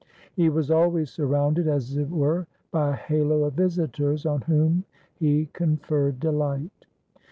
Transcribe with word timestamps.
He 0.33 0.49
was 0.49 0.71
always 0.71 1.11
surrounded, 1.11 1.67
as 1.67 1.95
it 1.95 2.09
were, 2.09 2.47
by 2.71 2.89
a 2.89 2.93
halo 2.95 3.43
of 3.43 3.53
visitors, 3.53 4.25
on 4.25 4.41
whom 4.41 4.83
he 5.13 5.47
conferred 5.53 6.19
delight. 6.19 6.87